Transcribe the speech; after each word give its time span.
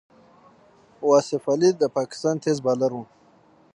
واصف 1.09 1.43
علي 1.53 1.69
د 1.77 1.83
پاکستان 1.97 2.35
تېز 2.43 2.57
بالر 2.65 2.91
وو. 2.95 3.03